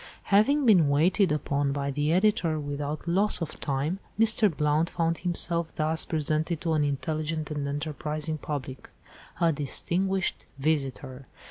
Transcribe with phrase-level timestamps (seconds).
[0.33, 4.49] Having been waited upon by the editor without loss of time, Mr.
[4.49, 8.89] Blount found himself thus presented to an intelligent and enterprising public:—
[9.39, 11.27] "A DISTINGUISHED VISITOR.